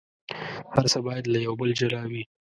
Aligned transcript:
هر 0.75 0.85
څه 0.91 0.97
باید 1.07 1.25
له 1.33 1.39
یو 1.45 1.53
بل 1.59 1.69
جلا 1.79 2.01
وي. 2.11 2.23